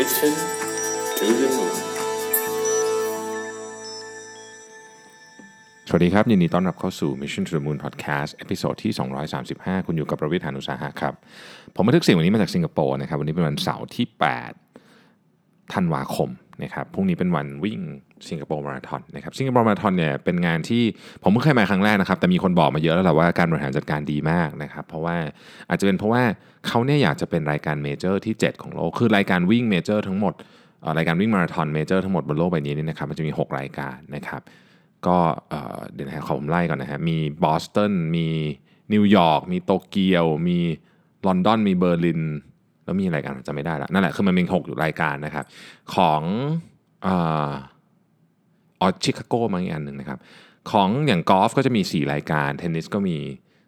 [0.00, 0.34] Mission
[1.18, 1.74] to the Moon
[5.88, 8.92] สวัสดีครับ ยินดีต้อนรับเข้าสู่ Mission to the Moon Podcast episode ที่
[9.38, 11.14] 235 คุณอยู่กับผมรวิศ หาญอุตสาหะครับ
[11.76, 14.06] ผมบันทึกเสียงวันนี้มาจากสิงคโปร์นะครับ วันนี้เป็นวันเสาร์ที่
[14.44, 14.69] 8
[15.74, 16.30] ธันวาคม
[16.62, 17.80] นะครับพรุ่งนี้เป็นวันวิ่ง
[18.28, 20.82] สิงคโปร์มาราธอนนะครับสิงคโปร์มาราธอนเนี่ยเป็นงานที่
[21.22, 25.16] ผมเพิ่งเคยมาครั้งแรกนะครับ แต่มีคนบอกมาเยอะแล้วแหละว่าการบริหารจัดการดีมากนะครับ เพราะว่า
[25.68, 26.22] อาจจะเป็นเพราะว่า
[26.66, 30.34] เขาเนี่ยอยากจะเป็นรายการ major ที่ 7 ของโลก คือรายการวิ่ง major ทั้งหมด
[30.98, 34.42] รายการวิ่งมาราธอน major ทั้งหมดบนโลกใบนี้นี่นะครับมันจะมี 6 รายการนะครับ
[35.06, 35.18] ก็
[35.92, 38.28] เดี๋ยวนะขอผมไล่ก่อนนะฮะมีบอสตันมี
[38.92, 40.58] นิวยอร์กมีโตเกียว มี
[41.26, 42.22] ลอนดอนมีเบอร์ลิน
[42.90, 45.44] แล้วมีอะไรกันจำไม่ได้ละนั่นแหละคือมันมีหกรายการนะครับ
[45.94, 46.22] ของ
[47.06, 47.08] อ
[47.48, 47.52] อ
[48.80, 50.18] ออชิคาโกมาอีกอันหนึ่งนะครับ
[50.70, 53.16] ของอย่างกอล์ฟก็จะมี 4 รายการ เทนนิสก็มี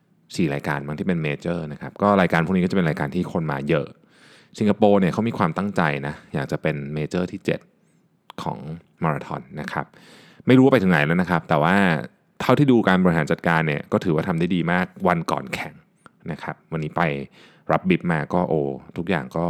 [0.02, 3.86] 4 รายการบางที่เป็น major นะครับ ก็รายการพวกนี้ก็จะเป็นรายการที่คนมาเยอะ
[4.58, 7.41] สิงคโปร์เนี่ยเขามีความตั้งใจนะอยากจะเป็น major ที่
[7.91, 8.58] 7 ของ
[9.02, 9.86] มาราธอนนะครับ
[10.47, 11.77] ไม่รู้ว่าไปถึงไหนแล้วนะครับ แต่ว่า
[12.41, 15.75] เท่าที่ดูการบริหารจัดการเนี่ยก็ถือว่าทำได้ดีมากวันก่อนแข่ง
[16.30, 17.02] นะครับ วันนี้ไป
[17.72, 18.55] รับ bib มาก็โอ
[18.96, 19.46] ทุกอย่างก็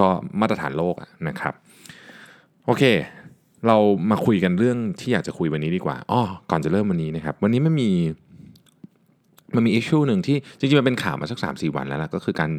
[0.00, 0.08] ก็
[0.40, 0.94] มาตรฐานโลก
[1.28, 1.54] นะครับ
[2.66, 2.82] โอเค
[3.66, 3.76] เรา
[4.10, 7.90] มาคุยกันเรื่องที่อยากจะคุยวันนี้ดีกว่าอ้อก่อนจะเริ่มวันนี้นะครับ วันนี้มันมี
[9.54, 12.50] มันมีอิชชูหนึ่งที่จริงๆ มันเป็นข่าวมาสัก 3 4 วันแล้วล่ะก็คือการ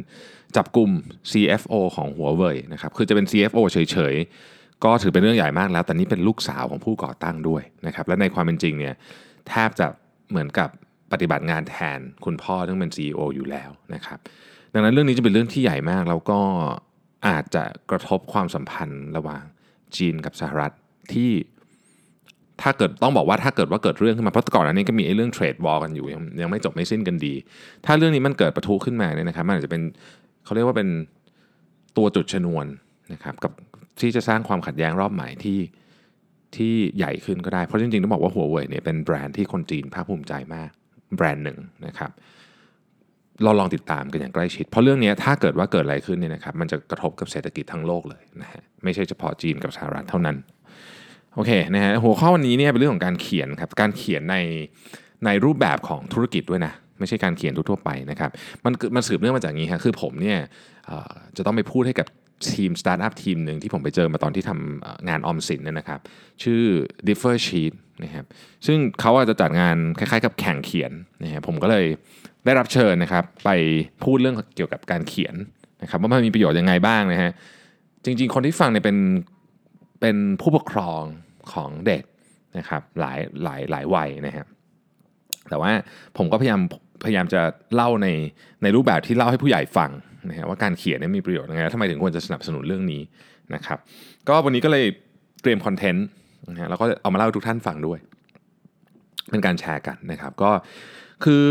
[0.56, 0.90] จับกลุ่ม
[1.30, 3.78] CFO ของหัวเว่ยนะครับคือจะเป็น CFO เฉ
[4.12, 8.94] ยๆ ก็ถือเป็นเรื่องใหญ่มากแล้ว แต่นี่เป็นลูกสาวของผู้ก่อตั้งด้วยนะครับและในความเป็นจริงเนี่ย
[9.48, 9.86] แทบจะ
[10.30, 10.68] เหมือนกับ
[11.12, 14.18] ปฏิบัติงานแทนคุณพ่อซึ่งเป็น CEO อยู่แล้วนะครับ
[14.74, 16.40] ดังนั้นเรื่องนี้จะเป็นเรื่องที่ใหญ่มาก แล้วก็
[17.28, 19.42] อาจจะกระทบความสัมพันธ์ระหว่าง
[19.96, 20.72] จีนกับสหรัฐ
[21.12, 21.30] ที่
[22.62, 27.34] ถ้าเกิดต้องบอกว่าถ้าเกิดว่าเกิดเรื่องขึ้นมาเพราะก่อนอันนี้ก็มีไอ้เรื่องเทรดวอลกันอยู่ยังยังไม่จบไม่สิ้นกันดี
[27.86, 29.82] ถ้าเรื่องนี้มันเกิดประทุขึ้นมาเนี่ยนะครับมันอาจจะเป็น
[30.44, 30.88] เขาเรียกว่าเป็น
[31.96, 32.66] ตัวจุดชนวน
[33.12, 33.52] นะครับกับ
[34.00, 35.58] ที่จะสร้างความขัดแย้งรอบใหม่ที่
[36.56, 40.70] ที่ใหญ่ขึ้นก็ได้ เพราะจริงๆต้องบอกว่าหัวเว่ยเนี่ยเป็นแบรนด์ที่คนจีนภาคภูมิใจมาก
[41.16, 42.10] แบรนด์หนึ่งนะครับ
[43.44, 50.36] เราลองติดตามกันอย่างใกล้ชิด เพราะเรื่องนี้ถ้าเกิดว่าเกิดอะไรขึ้นเนี่ยนะครับมันจะกระทบกับเศรษฐกิจทั้งโลกเลยนะฮะไม่ใช่เฉพาะจีนกับสหรัฐเท่านั้น
[51.34, 54.36] โอเคนะฮะหัวข้อวันนี้เนี่ยเป็นเรื่องของการเขียนครับการเขียนใน
[55.24, 58.30] ในรูปแบบของธุรกิจด้วยนะไม่ใช่การเขียนทั่วไปนะครับ
[58.64, 60.38] มันมันสืบเนื่องมาจากนี้ครับคือผมเนี่ย
[61.36, 62.06] จะต้องไปพูดให้กับ
[62.52, 66.00] ทีมสตาร์ทอัพทีมหนึ่งที่ผมไปเจอมาตอนที่ทำงานออมสินเนี่ยนะครับ
[66.42, 66.62] ชื่อ
[67.06, 67.72] Differ Sheet
[68.04, 68.24] นะครับ
[68.66, 71.86] ซึ่งเขาอาจจะจัดงานคล้ายๆกับแข่งเขียนนะฮะผมก็เลย
[72.48, 73.50] ได้รับเชิญนะครับ ไป
[74.04, 75.34] พูดเรื่องเกี่ยวกับการเขียน
[75.82, 77.30] นะครับว่ามันมีประโยชน์ยังไงบ้างนะฮะ
[78.04, 78.96] จริง ๆ คนที่ฟังเนี่ยเป็น
[80.00, 81.02] เป็นผู้ปกครอง
[81.52, 82.02] ของเด็ก
[82.58, 84.46] นะครับหลายหลายหลายวัยนะครับ
[85.48, 85.70] แต่ว่า
[86.16, 86.60] ผมก็พยายาม
[87.04, 87.40] พยายามจะ
[87.74, 88.08] เล่าใน
[88.62, 89.90] ในรูปแบบที่เล่าให้ผู้ใหญ่ฟัง
[90.28, 93.02] นะฮะว่าการเขียนเนี่ยมีประโยชน์ยังไงแล้วทำไมถึงควรจะสนับสนุนเรื่องนี้
[93.54, 93.78] นะครับ
[94.28, 94.84] ก็วันนี้ก็เลย
[95.42, 96.06] เตรียม content
[96.52, 97.98] นะฮะแล้วก็เอามาเล่าให้ทุกท่านฟังด้วย
[99.30, 100.50] เป็นการแชร์กันนะครับ ก็
[101.24, 101.44] คือ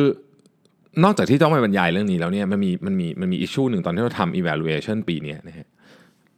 [1.03, 5.67] นอกจากที่ต้องไปบรรยายเรื่องนี้แล้วเนี่ยมันมีมันมีมันมี issue หนึ่งตอนที่เราทำ evaluation ปีนี้นะฮะ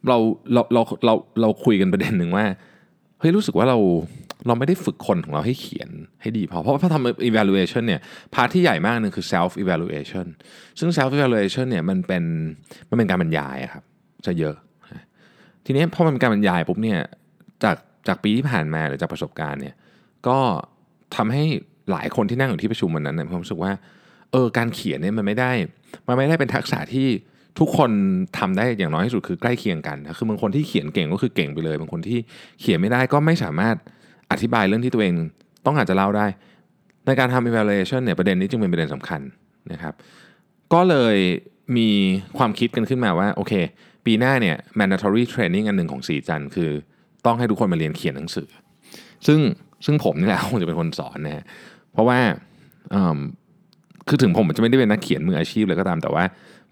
[0.07, 0.17] เรา
[0.53, 2.45] เราเราเราเราคุยกันประเด็นหนึ่งว่า
[3.19, 3.77] เฮ้ยรู้สึกว่าเรา
[4.47, 5.89] เราไม่ได้ฝึกคนของเราให้เขียน
[6.21, 8.01] ให้ดีพอเพราะว่าพอทำ evaluation เนี่ย
[8.33, 10.27] part ที่ใหญ่มากหนึ่งคือ self evaluation
[10.79, 12.23] ซึ่ง self evaluation เนี่ยมันเป็น
[12.89, 13.83] มันเป็นการบรรยายครับ
[14.25, 14.55] จะเยอะ
[15.65, 16.99] ทีนี้พอมันเป็นการบรรยายปุ๊บเนี่ย
[17.63, 17.75] จาก
[18.07, 19.75] จากปีที่ผ่านมาหรือจากประสบการณ์เนี่ย
[20.27, 20.37] ก็
[21.15, 21.43] ทำให้
[21.91, 23.71] หลายคนที่นั่งอยู่ที่ประชุมวันนั้นเนี่ยผมรู้สึกว่า
[24.31, 25.51] เออการเขียนเนี่ยมันไม่ได้
[26.07, 27.07] มันไม่ได้เป็นทักษะที่
[27.59, 27.91] ทุกคน
[28.37, 32.19] ทำได้อย่างน้อยที่สุดคือใกล้เคียงกันนะคือบางคนที่เขียนเก่งก็คือเก่งไปเลย บางคนที่
[32.61, 33.75] เขียนไม่ได้ก็ไม่สามารถ
[34.31, 35.13] อธิบายเรื่องที่ตัวเอง
[35.65, 36.27] ต้องอาจจะเล่าได้
[37.05, 39.21] ในการทำ evaluation เนี่ยประเด็นนี้จึงเป็นประเด็นสำคัญ
[39.71, 39.93] นะครับ
[40.73, 41.17] ก็เลย
[41.77, 41.89] มี
[42.37, 43.53] ความคิดกันขึ้นมาว่าโอเค
[44.05, 46.71] ปีหน้าเนี่ย mandatory training อันหนึ่งของสีจันคือ
[47.25, 48.47] ต้องให้ทุกคนมาเรียนเขียนหนังสือ
[49.27, 49.39] ซึ่ง
[49.85, 51.43] ซึ่งผมนี่แหละคงจะเป็นคนสอนนะ
[51.93, 52.19] เพราะว่า
[54.09, 56.23] คือถึงผมจะไม่ได้เป็นนักเขียนมืออาชีพเลยก็ตามแต่ว่า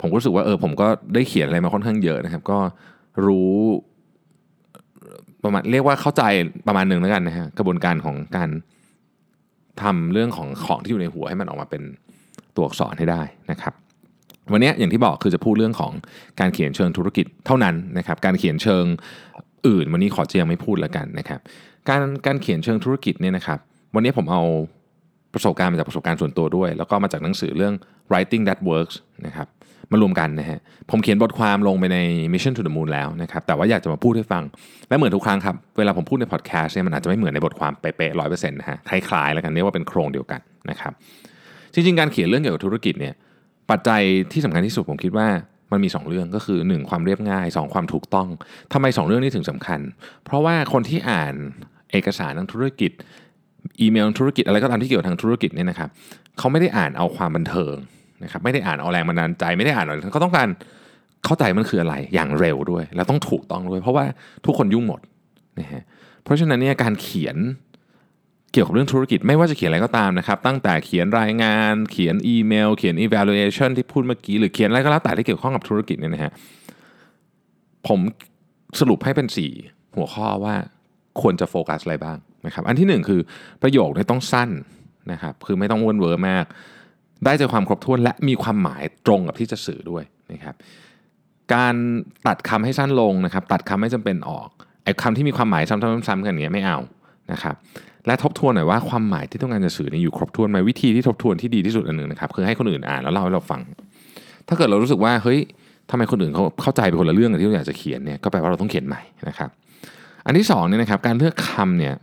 [0.01, 2.60] ผมก็รู้สึกว่าเออผมก็ได้เขียนอะไรมาค่อนข้างเยอะนะครับ ก็
[3.25, 3.54] รู้
[5.44, 6.24] ประมาณเรียกว่าเข้าใจ
[6.68, 8.50] ประมาณหนึ่งแล้วกันนะฮะกระบวนการของการ
[9.81, 11.81] ทำเรื่องของของที่อยู่ในหัวให้มันออกมาเป็น
[12.56, 13.74] ตัวอักษรให้ได้นะครับ
[14.51, 15.92] วันนี้อย่างที่บอกคือจะพูดเรื่องของ
[16.40, 18.86] การเขียนเชิงธุรกิจเท่านั้นนะครับการเขียนเชิง
[19.68, 21.40] อื่น วันนี้ขอจะยังไม่พูดแล้วกันนะครับ
[21.90, 23.60] การการเขียนเชิงธุรกิจเนี่ยนะครับ
[23.95, 24.42] วันนี้ผมเอา
[25.33, 27.74] ประสบการณ์มาจากประสบการณ์ส่วนตัวด้วย แล้วก็มาจากหนังสือเรื่อง
[28.09, 28.95] writing that works
[29.27, 29.47] นะครับ
[29.91, 30.59] มารวมกันนะฮะ
[30.91, 32.00] ผมเขียนบทความลงไปใน
[32.33, 34.44] Mission to the Moon แล้วนะครับแต่ว่าอยากจะมาพูดให้ฟัง
[34.89, 40.94] และเหมือนทุกครั้งครับ เวลาผมพูดในพอดแคสต์เนี่ยมันอาจจะไม่เหมือนในบทความเป๊ะๆร้อยเปอร์เซ็นต์นะฮะคล้ายๆแล้วกันเรียกว่าเป็นโครงเดียวกันนะครับ
[41.73, 43.13] จริงๆ การเขียนเรื่องเกี่ยวกับธุรกิจเนี่ย
[43.71, 44.01] ปัจจัย
[44.33, 45.27] ที่สำคัญที่สุดผมคิดว่า
[45.71, 48.27] มันมี 2 เรื่องก็คือ 1 ความเรียบง่าย 2 ความถูกต้อง
[48.73, 49.80] ทำไม 2 เรื่องนี้ถึงสำคัญ
[50.25, 51.33] เพราะว่าคนที่อ่าน
[51.91, 52.91] เอกสารทางธุรกิจ
[53.81, 55.90] อีเมลธุรกิจอะไรก็ตามที่เกี่ยวทางธุรกิจเนี่ยนะครับ
[56.38, 57.75] เขาไม่ได้อ่านเอาความบันเทิง
[58.24, 60.48] นะครับไม่ได้อ่านเอาแรงบันดาลใจไม่ได้อ่านอะไรเขาต้องการ
[61.25, 64.06] เข้าใจมันคืออะไรอย่างเร็วด้วย แล้วต้องถูกต้องด้วย เพราะว่า
[64.46, 65.00] ทุกคนยุ่งหมด
[65.60, 65.84] นะฮะ
[66.24, 67.38] เพราะฉะนั้นเนี่ยการเขียน
[68.52, 76.31] เกี่ยวกับเรื่องธุรกิจไม่ว่าจะเขียนอะไรก็ตามนะครับตั้งแต่เขียนรายงานเขียนอีเมล เขียน evaluation ที่พูดเมื่อกี้หรือเขียนอะไรก็แล้วแต่ที่เกี่ยวข้องกับธุรกิจเนี่ยนะฮะ
[77.88, 78.00] ผม
[78.80, 79.28] สรุปให้เป็น
[79.62, 80.56] 4 หัวข้อว่า
[81.22, 83.19] ควรจะโฟกัสอะไรบ้าง นะครับอันที่หนึ่งคือ
[83.61, 84.49] ประโยคเนี่ยต้องสั้น
[85.11, 86.45] นะครับคือไม่ต้องวนเวอร์มาก
[87.25, 90.55] ได้ใจความครบถ้วนและมีความหมายตรงกับที่จะสื่อด้วยนะครับ
[91.53, 91.75] การ
[92.27, 94.49] ตัดคำให้สั้นลงนะครับตัดคำไม่จำเป็นออก
[94.83, 96.77] ไอ้คำที่มีความหมายซ้ำๆๆกันอย่างเงี้ยไม่เอา
[97.31, 97.55] นะครับ
[98.05, 103.61] และทบทวนหน่อยว่าความหมายที่ต้องการจะสื่อนี่อยู่ครบถ้วนไหมวิธีที่ทบทวนที่ดีที่สุดอันหนึ่งนะครับคือให้คนอื่นอ่านแล้วเล่าให้เราฟัง
[104.47, 105.39] ถ้าเกิดเรารู้สึกว่าเฮ้ย
[105.89, 109.49] ทำไมคนอื่นเขาเข้าใจไปคนละเรื่องกับที่เราอยากจะเขียนเนี่ยก็แปลว่าเราต้องเขียนใหม่นะครับ
[110.25, 111.94] อันที่สองเนี่ยนะครับการเลือกคำเนี่ย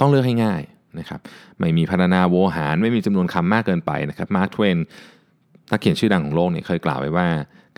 [0.00, 0.62] ต้องเลือกให้ง่าย
[0.98, 1.20] นะครับ
[1.58, 4.76] ไม่มีพรรณนาโวหาร ไม่มีจำนวนคำมากเกินไปนะครับมาร์คทเวน
[5.72, 7.26] นักเขียนชื่อดังของโลกเนี่ยเคยกล่าวไว้ว่า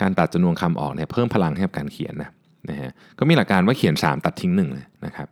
[0.01, 2.29] การตัดจำนวนคำออกเนี่ยเพิ่มพลังให้กับการเขียนนะ
[2.69, 4.69] นะฮะก็มีหลักการว่าเขียน 3 ตัดทิ้งหนึ่ง
[5.05, 5.27] นะครับ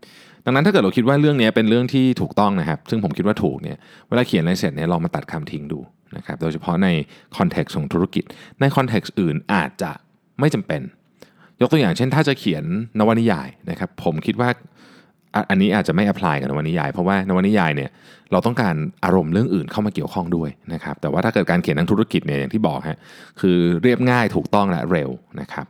[0.45, 3.77] ดังนั้นถ้าเกิดเราคิดว่าเรื่องนี้เป็นเรื่องที่ถูกต้องนะครับ ซึ่งผมคิดว่าถูกเนี่ย
[4.09, 5.79] เวลาเขียนอะไรเสร็จเนี่ยลองมาตัดคำทิ้งดู
[6.17, 6.87] นะครับโดยเฉพาะใน
[7.37, 8.23] context ของธุรกิจ
[8.59, 9.91] ใน context อื่นอาจจะ
[10.39, 10.81] ไม่จำเป็น
[11.61, 12.63] ยกตัวอย่างเช่น ถ้าจะเขียน
[12.99, 14.49] นวนิยายนะครับผมคิดว่า
[15.49, 17.89] อันนี้อาจจะไม่อพพลายกับนวนิยาย เพราะว่านวนิยายเนี่ย
[18.31, 18.75] เราต้องการ
[19.05, 22.99] อารมณ์เรื่องอื่นเข้ามาเกี่ยวข้องด้วยนะครับแต่ว่าถ้าเกิดการเขียนทางธุรกิจเนี่ยอย่างที่บอกฮะ
[23.41, 25.09] คือเรียบง่ายถูกต้องและเร็ว
[25.41, 25.65] นะครับ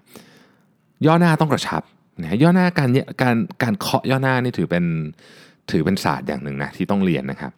[1.06, 1.83] ย่อหน้าต้องกระชับ
[2.21, 2.89] นะย่อหน้าการ
[3.21, 4.86] การการเคาะย่อหน้านี่ถือเป็น
[5.71, 7.51] ถือเป็นศาสตร์อย่างหนึ่งนะที่ต้องเรียนนะครับ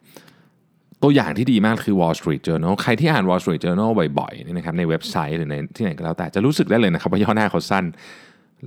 [1.02, 7.84] ตัวอย่างที่ดีมากคือ Wall Street Journal ใครที่อ่าน Wall Street Journal บ่อยๆนี่นะครับในเว็บไซต์หรือในที่ไหนก็แล้วแต่จะรู้สึกได้เลยนะครับว่าย่อหน้าเขาสั้น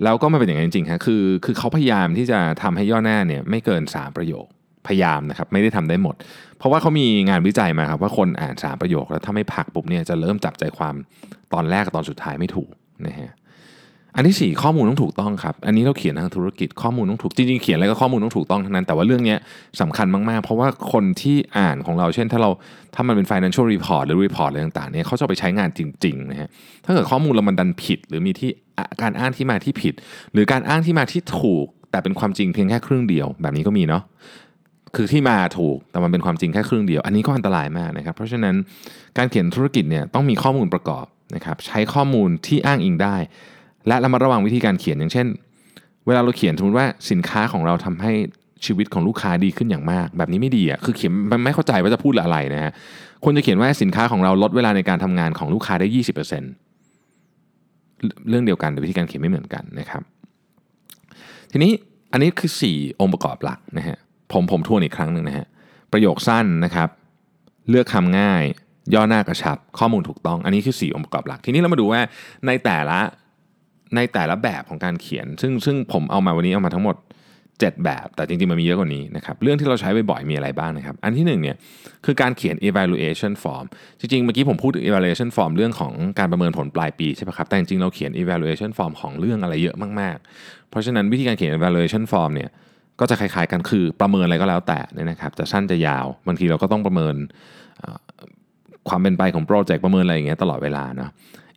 [0.03, 4.45] แล้วก็ไม่เป็นอย่างนั้นจริงๆครับคือคือเขาพยายามที่จะทำให้ย่อหน้าเนี่ยไม่เกิน 3 ประโยค
[4.87, 6.15] พยายามนะครับไม่ได้ทำได้หมด
[6.57, 10.95] เพราะว่าเขามีงานวิจัยมาครับว่าคนอ่าน 3 ประโยคแล้วถ้าไม่พักปุ๊บเนี่ยจะเริ่มจับใจความ
[11.53, 12.69] ตอนแรกกับตอนสุดท้ายไม่ถูก
[13.07, 13.31] นะฮะ
[14.15, 19.35] อันที่ 4 ข้อมูลต้องถูกต้องครับ อันนี้เราเขียนทางธุรกิจข้อมูลต้องถูกจริงๆเขียนอะไรก็ข้อมูลต้องถูกต้องทั้งนั้น แต่ว่าเรื่องนี้
[19.81, 22.49] สำคัญมากๆ เพราะว่าคนที่อ่านของเราเช่น ถ้าเรา
[22.95, 26.49] ถ้ามันเป็น financial report หรือ report อะไรต่างๆเนี่ยเขาจะไปใช้งานจริงๆนะฮะ
[26.85, 28.49] ถ้าเกิดข้อมูลเรามันดันผิด หรือมีที่
[29.01, 29.93] การอ้างที่มาที่ผิด
[30.33, 34.03] หรือการอ้างที่มาที่ถูก แต่เป็นความจริงเพียงแค่ครึ่งเดียว แบบนี้ก็มีเนาะ
[34.95, 38.55] คือที่มาถูกแต่มันเป็นความจริงแค่ครึ่งเดียว อันนี้ก็อันตรายมากนะครับ เพราะฉะนั้น
[39.17, 41.05] การเขียนธุรกิจเนี่ยต้องมีข้อมูลประกอบ
[41.35, 43.15] นะครับใช้ข้อมูลที่อ้างอิงได้
[43.87, 45.27] และระมัดระวังวิธีการเขียนอย่างเช่น
[46.07, 48.11] เวลาเราเขียนสมมติว่าสินค้าของเราทำให้
[48.65, 52.71] ชีวิตของลูกค้าดีขึ้นอย่างมาก แบบนี้ไม่ดีอะคือเขียนมันไม่เข้าใจว่าจะพูดอะไรนะฮะ
[53.23, 60.03] ควรจะเขียนว่าสินค้าของเราลดเวลาในการทำงานของลูกค้าได้ 20%เเรื่องเดียวกันแต่วิธีการเขียนไม่เหมือนกันนะครับ
[61.51, 61.71] ทีนี้
[62.11, 63.97] อันนี้คือ 4 องค์ประกอบหลักนะฮะ
[64.33, 65.45] ผมผมทวนอีกครั้งหนึ่งนะฮะ
[65.91, 66.89] ประโยคสั้นนะครับ
[67.69, 68.43] เลือกคำง่าย
[68.93, 72.01] ย่อหน้ากระชับ ข้อมูลถูกต้อง อันนี้คือ 4 องค์ประกอบหลัก ทีนี้เรามาดูว่า
[72.47, 72.99] ในแต่ละ
[73.95, 76.95] ในแต่ละแบบของการเขียน ซึ่งซึ่งผมเอามาวันนี้เอามาทั้งหมด
[77.61, 81.55] 7 แบบ แต่จริงๆ มันมีเยอะกว่านี้นะครับ เรื่องที่เราใช้บ่อยๆมีอะไรบ้างนะครับ อันที่1เนี่ย
[82.05, 83.65] คือการเขียน evaluation form
[83.99, 92.49] จริงๆ เมื่อกี้ผมพูด evaluation form เรื่องของการประเมินผลปลายปีใช่ไหมครับ แต่จริงๆ เราเขียน evaluation form ของเรื่องอะไรเยอะมากๆ เพราะฉะนั้นวิธีการเขียน evaluation form เนี่ย
[92.99, 97.15] ก็จะคล้ายๆกันคือประเมินอะไรก็แล้วแต่นี่นะครับจะสั้นจะยาวบางทีเราก็ต้องประเมิน
[98.89, 101.09] ความเป็นไปของโปรเจกต์ประเมินอะไรอย่างเงี้ยตลอดเวลาเนาะ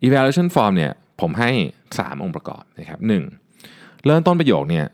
[0.05, 1.51] evaluation form เนี่ยผมให้
[1.89, 3.11] 3 องค์ประกอบนะครับห
[4.05, 4.85] เริ่มต้นประโยคเนี่ย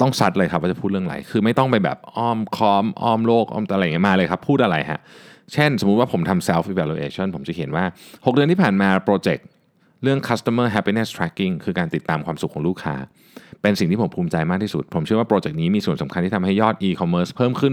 [0.00, 5.00] ต้องซัดเลยครับว่าจะพูดเรื่องอะไรคือไม่ต้องไปแบบอ้อมคอมอ้อมโลกอ้อมอะไรอย่างเงี้ยมาเลยครับ พูดอะไรฮะ
[5.52, 9.46] เช่น สมมุติว่าผมทำ self evaluation ผมจะเขียนว่า 6 เดือนที่ผ่านมาโปรเจกต์
[10.02, 12.94] เรื่อง customer happiness tracking คือการติดตามความสุขของลูกค้า
[13.62, 17.72] เป็นสิ่งที่ผมภูมิใจมากที่สุด ผมเชื่อว่าโปรเจกต์นี้มีส่วนสำคัญที่ทำให้ยอด e-commerce เพิ่มขึ้น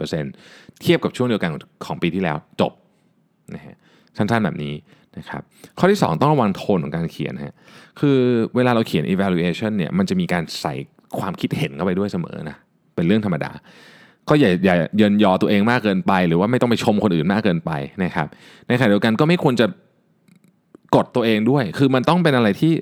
[0.00, 1.50] 380%เทียบกับช่วงเดียวกัน
[1.86, 2.72] ของปีที่แล้วจบ
[3.54, 3.76] นะฮะ
[4.16, 4.74] สั้นๆแบบนี้
[5.18, 5.42] นะครับ
[5.78, 7.54] ข้อที่ 2 ต้องระวังโทนของการเขียนฮะ
[8.00, 8.18] คือ
[8.56, 10.74] เวลาเราเขียน evaluation เนี่ยมันจะมีการใส่
[11.20, 12.56] ความคิดเห็นเข้าไปด้วยเสมอนะ
[12.94, 13.52] เป็นเรื่องธรรมดา
[14.28, 17.70] ก็อย่าอย่าเยินยอตัวเองมากเกินไป หรือว่าไม่ต้องไปชมคนอื่นมากเกินไป
[18.04, 18.28] นะครับ
[18.68, 19.66] ในขณะเดียวกันก็ไม่ควรจะ
[20.94, 22.72] กดตัวเองด้วย คือมันต้องเป็นอะไรที่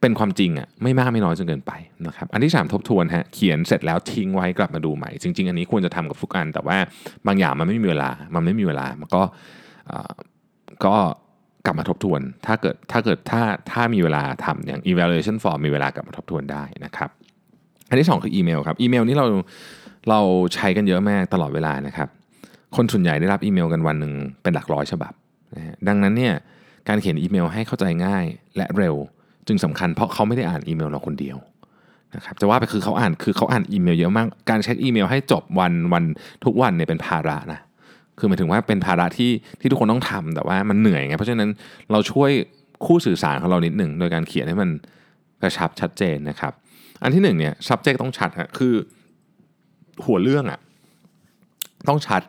[0.00, 1.72] เป็นความจริงอะไม่มากไม่น้อยจนเกินไป
[2.06, 6.76] นะครับอันที่ 3 ทบทวนฮะเขียนเสร็จแล้วทิ้งไว้กลับมาดูใหม่ จริง ๆ อันนี้ควรจะทำกับทุกอัน แต่ว่า
[7.26, 9.22] บางอย่างมันไม่มีเวลา มันไม่มีเวลามันก็
[10.84, 10.94] ก็
[11.66, 17.10] กลับมาทบทวน ถ้าเกิดถ้าเกิดถ้าถ้ามีเวลาทำอย่าง evaluation form มีเวลากลับมาทบทวนได้นะครับ
[17.88, 19.26] อันที่ 2 คืออีเมลครับอีเมลนี่เรา
[20.10, 20.20] เรา
[20.54, 22.08] ใช้กันเยอะมากตลอดเวลานะครับ
[22.76, 24.12] คนส่วนใหญ่ได้รับอีเมลกันวันหนึ่ง
[24.42, 25.12] เป็นหลักร้อยฉบับ
[25.56, 26.34] นะดังนั้นเนี่ย
[26.88, 28.24] การเขียนอีเมลให้เข้าใจง่าย
[28.56, 28.94] และเร็ว
[29.46, 31.36] จึงสำคัญเพราะเขาไม่ได้อ่านอีเมลเราคนเดียว
[32.14, 36.04] นะครับจะว่าไปคือเขาอ่านคือเขาอ่านอีเมลเยอะมาก การเช็คอีเมลให้จบวันวัน
[36.44, 37.60] ทุกวันเนี่ยเป็นภาระนะ
[38.18, 41.50] คือหมายถึงว่าเป็นภาระที่ที่ทุกคนต้องทำแต่ว่ามันเหนื่อยไงเพราะฉะนั้น
[41.92, 42.30] เราช่วย
[42.86, 44.70] คู่สื่อสารของเรานิดหนึ่งโดยการเขียนให้มัน
[45.44, 46.52] กระชับชัดเจนนะครับ
[47.02, 48.74] อันที่หนึ่งเนี่ย subject ต้องชัดฮะคือ
[50.04, 50.60] หัวเรื่องอะ
[51.88, 52.22] ต้องชัด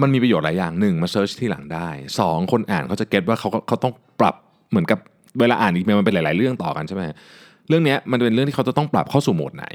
[0.00, 1.88] มันมีประโยชน์หลายอย่างหนึ่งมาเซิร์ชที่หลังได้
[2.20, 4.34] สองคนอ่านเขาจะเก็ตว่าเขาเขาต้องปรับ
[4.70, 4.98] เหมือนกับ
[5.40, 7.02] เวลาอ่านอีเมลมันเป็นหลาย ๆ เรื่องต่อกันใช่ไหม
[7.68, 9.66] เรื่องนี้มันเป็นเรื่องที่เขาจะต้องปรับเข้าสู่โหมดไหน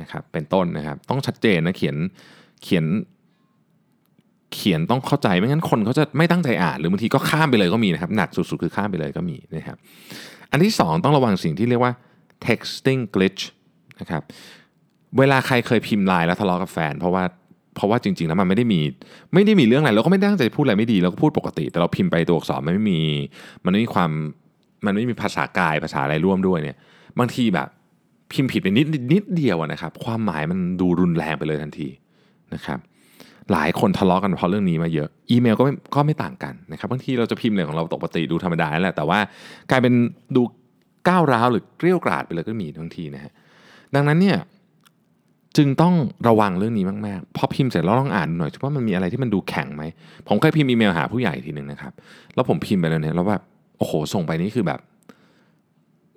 [0.00, 1.96] นะครับเป็นต้นนะครับต้องชัดเจนนะเขียน
[2.62, 2.84] เขียน
[4.54, 9.76] เขียนต้องเข้าใจไม่งั้นคนเขาจะไม่ตั้งใจอ่าน หรือบางทีก็ข้ามไปเลยก็มีนะครับ หนักสุดๆคือข้ามไปเลยก็มีนะครับ
[10.50, 11.92] อันที่ 2 ต้องระวังสิ่งที่เรียกว่า
[12.46, 13.42] texting glitch
[14.00, 14.22] นะครับ
[15.18, 17.24] เวลาใครเคยพิมพ์ไลน์แล้วทะเลาะกับแฟน เพราะว่า
[17.76, 18.80] เพราะว่าจริงๆแล้วมันไม่ได้มี
[19.34, 23.00] ไม่ได้มีเรื่องอะไรเราก็ไม่ได้ตั้งใจพูดอะไรไม่ดีเราก็พูดปกติ แต่เราพิมพ์ไปตัวอักษรมันไม่มี
[23.64, 24.10] มันไม่มีความ
[24.86, 26.76] มันไม่มีภาษากายภาษาอะไรร่วมด้วยเนี่ย
[27.18, 27.68] บางทีแบบ
[28.32, 31.88] พิมพ์ผิดไปนิดนิดเดียวนะครับ ความหมายมันดูรุนแรงไปเลยทันที
[32.54, 32.78] นะครับ
[33.52, 39.18] หลายคนทะเลาะกันเพราะเรื่องนี้มาเยอะ อีเมลก็ไม่ก็ไม่ต่างกันนะครับบางทีเราจะพิมพ์เรื่องของเราปกติดูธรรมดาแหละแต่ว่า
[39.70, 39.94] กลายเป็น
[40.36, 40.42] ดู
[41.08, 43.32] ก้าวร้าวหรือเกลี้ยวกราดไปเลยก็มีบางทีนะฮะ
[43.94, 44.38] ดังนั้นเนี่ย
[45.56, 45.94] จึงต้อง
[46.28, 49.82] ระวังเรื่องนี้มากๆพอพิมพ์เสร็จแล้วต้องอ่านหน่อยว่ามันมีอะไรที่มันดูแข็งไหม
[50.28, 51.92] ผมเคยพิมพ์อีเมลหาผู้ใหญ่ทีหนึ่งนะครับ
[52.34, 53.42] แล้วผมพิมพ์ไปแล้วเนี่ยแล้วแบบ
[53.78, 54.80] โอ้โหส่งไปนี่คือแบบ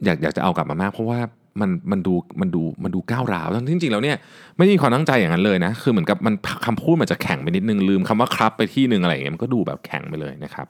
[0.05, 1.19] อยากอยากจะเอากลับมามากเพราะว่า
[1.61, 4.17] มันมันดูมันดูมันดูก้าวร้าวทั้งที่จริงๆแล้วเนี่ย
[4.57, 6.33] ไม่ได้มีความตั้งใจอย่างนั้นเลยนะคือเหมือนกับมัน
[6.65, 10.65] คำพูดมันจะแข็งไปนิดนึงลืมคำว่าครับไปที่หนึ่งอะไรอย่างเงี้ยมันก็ดูแบบแข็งไปเลยนะครับ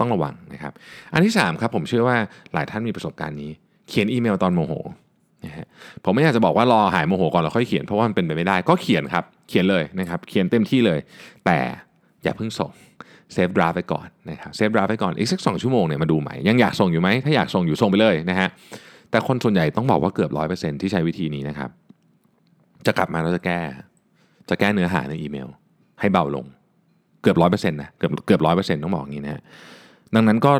[0.00, 0.72] ต้องระวังนะครับ
[1.12, 2.16] อันที่3ครับผมเชื่อว่า
[2.52, 3.50] หลายท่านมีประสบการณ์นี้
[3.88, 4.72] เขียนอีเมลตอนโมโห
[5.44, 5.66] นะฮะ
[6.04, 10.98] ผมไม่อยากจะบอกว่ารอหายโมโหก่อนแล้วค่อยเขียนเพราะว่ามันเป็นไปไม่ได้ก็เขียนครับเขียนเลยนะครับเขียนเต็มที่เลย
[11.44, 11.58] แต่
[12.22, 12.72] อย่าเพิ่งส่ง
[13.32, 18.48] save draft ไปก่อนนะครับ save draft ไปก่อนอีกสักสองชั่วโมงเนี่ยมาดูใหม่ยังอยากส่งอยู่ไหมถ้าอยากส่งอยู่ส่งไปเลยนะฮะ
[19.10, 21.70] แต่คนส่วนใหญ่ต้องบอกว่าเกือบร้อยเปอร์เซ็นต์ที่ใช้วิธีนี้นะครับ
[22.86, 23.60] จะกลับมาแล้วจะแก้
[24.48, 25.48] จะแก้เนื้อหาในอีเมล
[26.00, 26.46] ให้เบาลง
[27.22, 29.42] เกือบร้อยเปอร์เซ็นต์นะเกือบเกือบร้อยเปอร์เซ็นต์ต้องบอกอย่างนี้นะ
[30.14, 30.52] ดังนั้นก็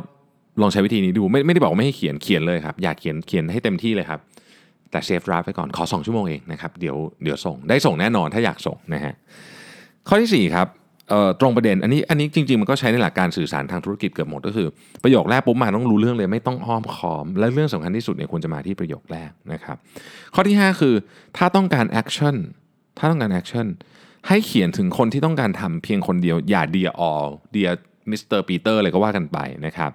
[0.61, 4.21] ลองใช้วิธีนี้ดูไม่ไม่ได้บอกไม่ให้เขียนเขียนเลยครับ อยากเขียนเขียนให้เต็มที่เลยครับ
[4.91, 9.15] แต่ save draft ไปก่อนขอ 2 ชั่วโมงเองนะครับเดี๋ยวเดี๋ยวส่งได้ส่งแน่นอนถ้าอยากส่งนะฮะ
[10.09, 10.67] ข้อที่4ครับ
[11.41, 14.69] ตรงประเด็นอันนี้อันนี้จริง ๆ มันก็ใช้ในหลักการสื่อสารทางธุรกิจเกือบหมดก็คือ
[15.03, 19.77] ประโยคแรกปุ๊บมาต้องรู้เรื่องเลยไม่ต้องอ้อมค้อม และเรื่องสำคัญที่สุดเนี่ยควรจะมาที่ประโยคแรกนะครับ
[20.35, 20.95] ข้อที่ 5 คือ
[21.37, 22.37] ถ้าต้องการ action
[22.99, 23.67] ถ้าต้องการ action
[24.29, 29.91] ให้เขียนถึงคนที่ต้องการทำเพียงคนเดียว อย่า dear all dear Mister Peter อะไรก็ว่ากันไปนะครับ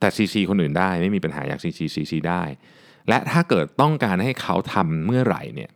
[0.00, 2.42] แต่ซีซีคนอื่นได้ไม่มีปัญหาอยาก CC CC ได้
[3.08, 5.70] และถ้าเกิดต้องการให้เขาทำเมื่อไหร่เนี่ย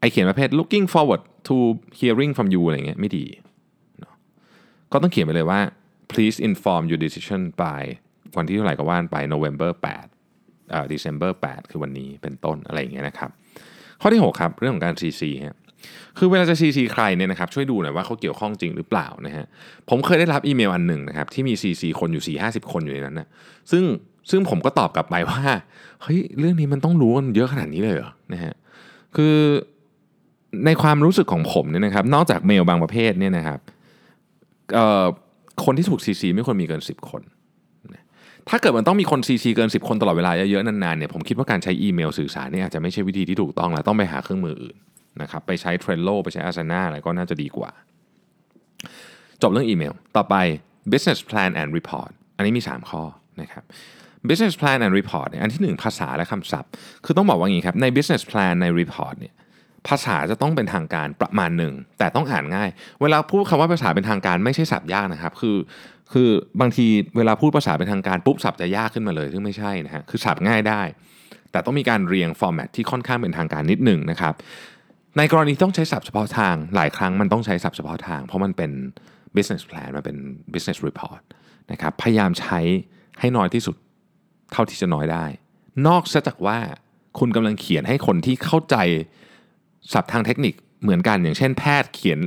[0.00, 1.56] ไอ้เขียนประเภท looking forward to
[1.98, 3.24] hearing from you อะไรเงี้ยไม่ดี
[4.92, 5.60] ก็ต้องเขียนไปเลยว่า
[6.12, 7.82] please inform your decision by
[8.36, 13.30] วันที่เท่าไหร่ก็ว่ากันไป November 8เอ่อ December 8 คือวันนี้เป็นต้นอะไรอย่างเงี้ยนะครับ
[14.00, 15.56] ข้อที่ 6 ครับเรื่องของการ CC ฮะ
[16.18, 19.46] คือเวลาจะ CC ใครเนี่ยนะครับช่วยดูหน่อยว่าเขาเกี่ยวข้องจริงหรือเปล่านะฮะ
[19.88, 23.28] ผมเคยได้รับอีเมลอันหนึ่งนะครับที่มี CC คนอยู่ 4 50 คนอยู่ในนั้นนะ
[23.70, 23.84] ซึ่ง
[24.30, 25.42] ซึ่งผมก็ตอบกลับไปว่า
[26.02, 28.54] เฮ้ยเรื่องนี้มันต้องรู้กันเยอะขนาดนี้เลยเหรอนะฮะ
[29.16, 29.34] คือ
[30.66, 33.58] ในความรู้สึกของผมเนี่ยนะครับนอกจากเมลบางประเภทเนี่ยนะครับ
[35.64, 37.22] คนที่ถูก CC ไม่ควรมีเกิน 10 คน
[38.48, 44.76] ถ้าเกิดมันต้องมีคน CC เกิน 10 คนตลอดเวลาเยอะๆนานๆเนี่ยผมคิดว่าการใช้อีเมลสื่อสารเนี่ยอาจจะไม่ใช่วิธีที่ถูกต้องแล้วต้องไปหาเครื่องมืออื่น
[45.22, 47.70] นะครับไปใช้ Trello ไปใช้ Asana อะไรก็น่าจะดีกว่า
[49.42, 50.34] จบเรื่องอีเมล ต่อไป
[50.92, 53.02] business plan and report อันนี้มี 3 ข้อ
[53.40, 53.64] นะครับ
[54.28, 56.70] business plan and report เนี่ยอันที่ 1 ภาษาและคำศัพท์
[57.04, 59.34] คือต้องบอกว่าอย่างนี้ครับใน business plan ใน report เนี่ย
[59.88, 62.68] ภาษาจะต้องเป็นทางการประมาณหนึ่ง แต่ต้องอ่านง่าย
[63.02, 65.56] เวลาพูดคำว่าภาษาเป็นทางการไม่ใช่ศัพท์ยากนะครับ คือ
[66.12, 66.86] คือบางที
[67.16, 70.82] เวลาพูดภาษาเป็นทางการปุ๊บศัพท์จะยากขึ้นมาเลยซึ่งไม่ใช่นะฮะคือศัพท์ง่ายได้
[71.52, 74.34] แต่ต้องมีการเรียง format ที่ค่อนข้างเป็นทางการนิดหนึ่งนะครับ
[75.18, 78.70] ในกรณีต้องใช้ศัพท์เฉพาะทางหลายครั้งมันต้องใช้ศัพท์เฉพาะทาง เพราะมันเป็น
[79.36, 80.16] business plan มันเป็น
[80.52, 81.22] business report
[81.72, 82.58] นะครับพยายามใช้
[83.20, 83.76] ให้น้อยที่สุด
[84.52, 85.26] เท่าที่จะน้อยได้
[85.88, 86.58] นอกจากว่า
[87.18, 88.76] คุณกำลังเขียนให้คนที่เข้าใจ
[89.92, 92.20] ศัพท์ทางเทคนิคเหมือนกันอย่างเช่นแพทย์เขียน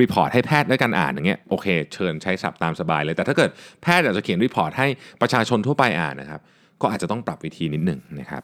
[0.00, 3.50] report ให้แพทย์ด้วยกันอ่านอย่างเงี้ยโอเคเชิญใช้ศัพท์ตามสบายเลย แต่ถ้าเกิด
[3.82, 4.86] แพทย์อยากจะเขียน report ให้
[5.20, 6.40] ประชาชนทั่วไปอ่านนะครับ
[6.82, 8.42] ก็อาจจะต้องปรับวิธีนิดหนึ่งนะครับ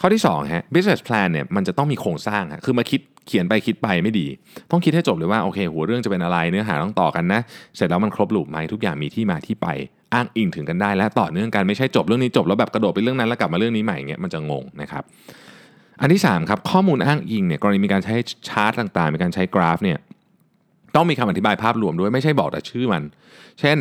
[0.00, 4.26] ข้อที่2ฮะ business plan เนี่ยมันจะต้องมีโครงสร้างคือมาคิดเขียนไปคิดไปไม่ดี
[4.70, 7.40] ต้องคิดให้จบเลยว่าโอเค หัวเรื่องจะเป็นอะไรเนื้อหาต้องต่อกันนะ
[7.76, 9.66] เสร็จแล้วมันครบ loop ไหมทุกอย่างมีที่มาที่ไป
[10.14, 15.02] อ้างอิงถึงกันได้และต่อเนื่องกันไม่ใช่จบเรื่องนี้จบแล้วแบบกระโดดไปเรื่องนั้นแล้วกลับมาเรื่องนี้ใหม่เงี้ยมันจะงงนะครับ
[16.00, 18.14] อันที่3ครับข้อมูลอ้างอิงเนี่ยกรณีมีการใช้
[18.48, 19.98] ชาร์ตต่างๆ มีการใช้กราฟเนี่ย
[20.94, 23.02] ต้องมีคำอธิบายภาพรวมด้วยไม่ใช่บอกแต่ชื่อมัน
[23.60, 23.78] เช่น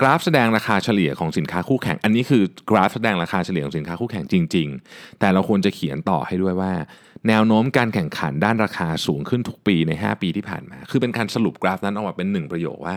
[0.00, 6.72] กราฟแสดงราคาเฉลี่ยของสินค้าคู่แข่ง อันนี้คือกราฟแสดงราคาเฉลี่ยของสินค้าคู่แข่งจริง ๆ แต่เราควรจะเขียนต่อให้ด้วยว่า
[7.28, 12.94] แนวโน้มการแข่งขันด้านราคาสูงขึ้นทุกปีใน 5 ปีที่ผ่านมา คือเป็นการสรุปกราฟนั้นออกมาเป็นหนึ่งประโยคว่า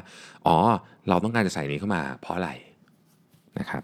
[0.47, 0.57] อ๋อ
[1.09, 2.49] เราต้องการจะใส่นี้เข้ามาเพราะอะไร
[3.59, 3.83] นะครับ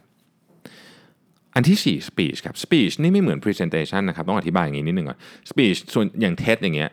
[1.56, 5.20] อันที่ 4 speech ครับ speech นี่ไม่เหมือน presentation นะครับ ต้องอธิบายอย่างนี้นิดหนึ่งก่อน
[5.52, 6.90] speech ส่วนอย่าง TED อย่างเงี้ย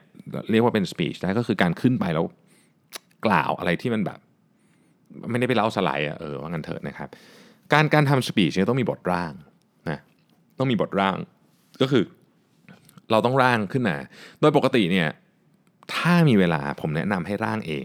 [0.50, 2.24] เรียกว่าเป็น speech ได้ก็คือการขึ้นไปแล้ว
[3.26, 4.18] กล่าวอะไรที่มันแบบ
[5.30, 7.08] ไม่ได้ไปเล่าสไลด์อะเออว่างันเถอะนะครับ
[7.72, 9.32] การการทำ speech เนี่ยต้องมีบทร่าง
[9.90, 9.98] นะ
[10.58, 11.16] ต้องมีบทร่าง
[11.80, 12.04] ก็คือ
[13.10, 13.96] เราต้องร่างขึ้นมา
[14.40, 15.08] โดยปกติเนี่ย
[15.94, 17.84] ถ้ามีเวลาผมแนะนำให้ร่างเอง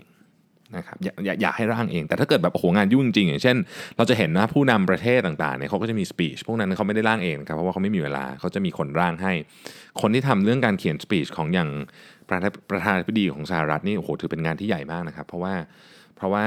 [0.76, 3.58] นะครับอยากอยากให้ร่างเอง แต่ถ้าเกิดแบบโอ้โหงานยุ่งจริงอย่างเช่น
[3.98, 9.32] เราจะเห็นนะผู้นำประเทศต่างๆเนี่ยเขาก็จะมีสปีชพวกนั้นเขาไม่ได้ร่างเองครับเพราะว่าเขาไม่มีเวลาเขาจะมีคนร่างให้
[10.02, 11.70] คนที่ทำเรื่องการเขียนสปีชของอย่าง
[12.30, 15.54] ประธานประธานาธิบดีของสหรัฐนี่โอ้โหถือเป็นงานที่ใหญ่มากนะครับ เพราะว่า
[16.16, 16.46] เพราะว่า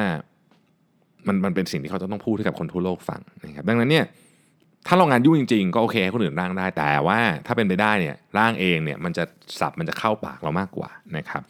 [1.26, 4.04] มันมันเป็นสิ่งที่เขาจะต้องพูดให้กับคนทั่วโลกฟังนะครับดังนั้นเนี่ย
[4.86, 9.24] ถ้าเรางานยุ่งจริง ๆ ก็โอเคให้คนอื่นร่างได้ แต่ว่าถ้าเป็นไปได้เนี่ยร่างเองเนี่ยมันจะ
[9.60, 11.42] สับมันจะเข้าปากเรามากกว่านะครับ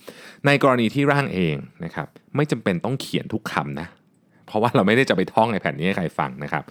[0.47, 2.07] ในกรณีที่ร่างเองนะครับ
[2.37, 3.87] ไม่จำเป็นต้องเขียนทุกคำนะ
[4.47, 6.65] เพราะว่าเราไม่ได้จะไปท่องในแผ่นนี้ให้ใครฟังนะครับ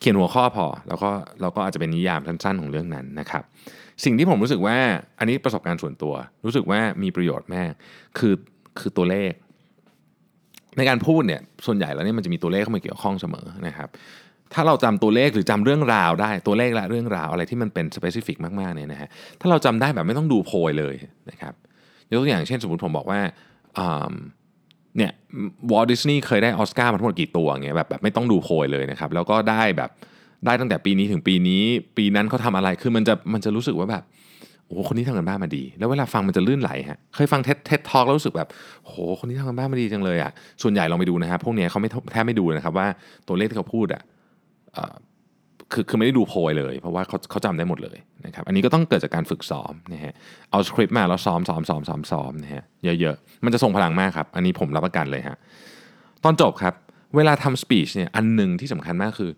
[0.00, 1.10] เขียนหัวข้อพอแล้วก็
[1.40, 3.42] เราก็อาจจะเป็นนิยามสั้นๆของเรื่องนั้นนะครับ
[4.04, 4.76] สิ่งที่ผมรู้สึกว่า
[5.18, 7.62] อันนี้ประสบการณ์ส่วนตัว รู้สึกว่ามีประโยชน์แม่
[8.18, 8.34] คือ
[8.78, 9.32] คือตัวเลข
[10.76, 13.88] ในการพูดเนี่ยส่วนใหญ่แล้วเนี่ยมันจะมีตัวเลขเข้ามาเกี่ยวข้องเสมอนะครับ
[14.54, 19.08] ถ้าเราจำตัวเลขหรือจำเรื่องราวได้ตัวเลขและเรื่องราวอะไรที่มันเป็นสเปซิฟิกมากๆเนี่ยนะฮะ
[19.40, 20.94] ถ้าเราจำได้แบบไม่ต้องดูโพยเลย
[21.30, 21.54] นะครับ
[22.10, 23.20] ยกตัวอย่างเช่นสมมติผมบอกว่า
[24.96, 25.12] เนี่ย
[25.72, 29.90] วอลต์ดิสนีย์เคยได้ออสการ์มาทั้งหมดกี่ตัวเงี้ยแบบแบบไม่ต้องดูโพยเลยนะครับ แล้วก็ได้แบบ
[30.46, 31.62] ได้ตั้งแต่ปีนี้ถึงปีนี้
[31.96, 34.04] ปีนั้นเขาทำอะไรคือมันจะมันจะรู้สึกว่าแบบ
[34.66, 38.48] โอ้คนนี้ทำการบ้านมาดี แล้วเวลาฟังมันจะลื่นไหลฮะเคยฟัง TED TED Talk แล้วรู้สึกแบบ
[38.84, 40.30] โหคนนี้ทำการบ้านมาดีจังเลยอะ
[40.62, 42.86] ส่วนใหญ่ลองไปดูนะครับพวกเนี้ยเขาไม่แทบไม่ดูนะครับว่า
[43.28, 44.02] ตัวเลขที่เขาพูดอะ
[45.72, 50.12] คือคือไม่ได้ดูโพยเลย เพราะว่าเขาเขาจำได้หมดเลยนะครับอันนี้ก็ต้องเกิดจากการฝึกซ้อมนะฮะ
[50.50, 52.62] เอาสคริปต์มาแล้วซ้อมซ้อมซ้อมซ้อมซ้อมนะฮะ
[53.00, 55.36] เยอะๆ มันจะส่งพลังมากครับ อันนี้ผมรับประกันเลยฮะ
[56.24, 56.74] ตอนจบครับ
[57.16, 59.30] เวลาทำสปีชเนี่ยอันหนึ่งที่สำคัญมากคือ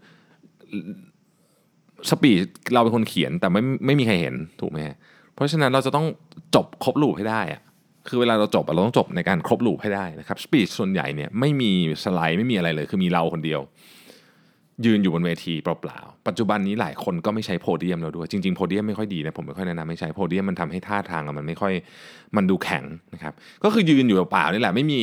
[2.11, 2.41] สปีช
[2.75, 4.79] เราเป็นคนเขียนแต่ไม่ไม่มีใครเห็นถูกไหม
[5.35, 6.07] เพราะฉะนั้นเราจะต้อง
[6.55, 7.63] จบครบลูปให้ได้อะ
[8.09, 11.71] คือเวลาเราจบเราต้องจบในการครบลูปให้ได้นะครับสปีชส่วนใหญ่เนี่ยไม่มี
[12.05, 13.61] สไลด์ไม่มีอะไรเลย คือมีเราคนเดียว
[14.87, 21.73] ยืนอยู่บนเวทีเปล่าๆ ปัจจุบันนี้หลายคนก็ไม่ใช้โพเดียมแล้วด้วย จริงๆ โพเดียมไม่ค่อยดีนะ ผมไม่ค่อยแนะนำไม่ใช้โพเดียมมันทำให้ท่าทางมันไม่ค่อย
[22.37, 23.33] มันดูแข็งนะครับ
[23.65, 25.01] ก็คือยืนอยู่เปล่าๆนี่แหละไม่มี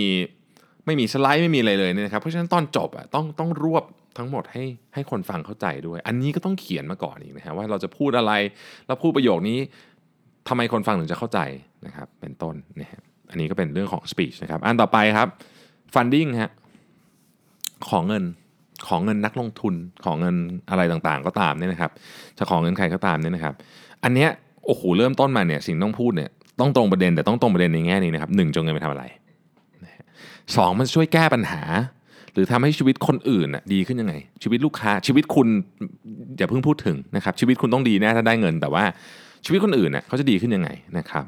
[0.86, 3.84] ไม่มีสไลด์ไม่มีอะไรเลยนะครับ เพราะฉะนั้นตอนจบอะต้องต้องรวบ
[4.18, 4.64] ทั้งหมดให้
[4.94, 8.34] ให้คนฟังเข้าใจด้วย อันนี้ก็ต้องเขียนมาก่อนอีกนะฮะว่าเราจะพูดอะไร
[8.88, 9.60] แล้วพูดประโยคนี้
[10.48, 11.40] ทำไมคนฟังถึงจะเข้าใจ
[11.86, 15.28] นะครับเป็นต้นนะฮะอันนี้ก็เป็นเรื่องของ speech นะครับ อันต่อไปครับ
[15.94, 16.52] funding ฮะ
[17.90, 18.24] ของเงิน
[18.88, 19.74] ของเงินนักลงทุน
[20.06, 20.36] ของเงิน
[20.70, 21.92] อะไรต่างๆ ก็ตามเนี่ยนะครับ
[22.38, 23.54] จะขอเงินใครก็ตามเนี่ยนะครับ
[24.04, 24.30] อันเนี้ย
[24.66, 29.06] โอ้โหเริ่มต้นมาเนี่ยสิ่งต้องพูดเนี่ยต้องตรงประเด็นแต่ต้องตรงประเด็นในแง่นี้นะครับหนึ่งขอเงินไปทำอะไร
[30.56, 31.62] สองมันช่วยแก้ปัญหา
[32.34, 34.14] หรือทำให้ชีวิตคนอื่นดีขึ้นยังไง
[34.44, 35.48] ชีวิตลูกค้าชีวิตคุณ
[36.38, 38.84] อย่าเพิ่งพูดถึงนะครับ ชีวิตคุณต้องดีแน่ถ้าได้เงิน แต่ว่า
[39.46, 41.24] ชีวิตคนอื่นเนี่ยเขาจะดีขึ้นยังไงนะครับ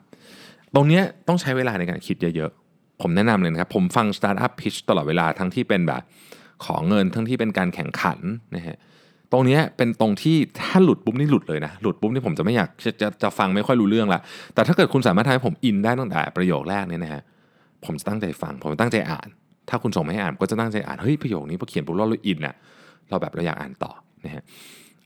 [0.76, 6.02] ตรงนี้ต้องใช้เวลาในการคิดเยอะๆผมแนะนำเลยนะครับ ผมฟังสตาร์ทอัพ pitch ตลอดเวลาทั้งที่เป็นแบบ
[6.66, 8.20] ขอเงินทั้งที่เป็นการแข่งขัน
[8.56, 8.78] นะฮะ
[9.32, 14.22] ตรงนี้เป็นตรงที่ถ้าหลุดปุ๊บนี่หลุดเลยนะ หลุดปุ๊บนี่ผมจะไม่อยากจะจะจะฟังไม่ค่อยรู้เรื่องละ
[14.54, 17.22] แต่ถ้าเกิดคุณสามารถทำให้ผมอินได้ตั้งแต่ประโยคแรกเนี่ยนะฮะ
[17.86, 19.28] ผมจะตั้งใจฟัง ผมตั้งใจอ่าน
[19.70, 22.56] ถ้าคุณส่งมาให้อ่านก็จะตั้งใจอ่านเฮ้ยประโยคนี้พอเขียนปุ๊บเราอินอะ
[23.10, 23.92] เราแบบเราอยากอ่านต่อ
[24.26, 24.44] นะฮะ